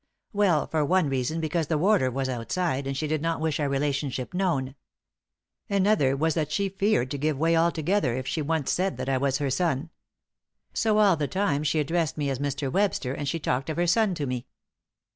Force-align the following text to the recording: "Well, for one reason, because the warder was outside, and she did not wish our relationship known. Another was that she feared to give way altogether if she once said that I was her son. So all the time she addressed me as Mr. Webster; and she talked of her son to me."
"Well, 0.33 0.65
for 0.65 0.83
one 0.83 1.09
reason, 1.09 1.39
because 1.39 1.67
the 1.67 1.77
warder 1.77 2.09
was 2.09 2.27
outside, 2.27 2.87
and 2.87 2.97
she 2.97 3.05
did 3.05 3.21
not 3.21 3.39
wish 3.39 3.59
our 3.59 3.69
relationship 3.69 4.33
known. 4.33 4.73
Another 5.69 6.17
was 6.17 6.33
that 6.33 6.51
she 6.51 6.69
feared 6.69 7.11
to 7.11 7.19
give 7.19 7.37
way 7.37 7.55
altogether 7.55 8.15
if 8.15 8.25
she 8.25 8.41
once 8.41 8.71
said 8.71 8.97
that 8.97 9.09
I 9.09 9.19
was 9.19 9.37
her 9.37 9.51
son. 9.51 9.91
So 10.73 10.97
all 10.97 11.15
the 11.17 11.27
time 11.27 11.61
she 11.63 11.79
addressed 11.79 12.17
me 12.17 12.31
as 12.31 12.39
Mr. 12.39 12.71
Webster; 12.71 13.13
and 13.13 13.29
she 13.29 13.39
talked 13.39 13.69
of 13.69 13.77
her 13.77 13.85
son 13.85 14.15
to 14.15 14.25
me." 14.25 14.47